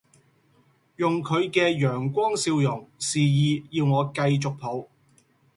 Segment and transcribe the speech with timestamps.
[0.95, 4.87] 用佢嘅陽光笑容示意要我繼續抱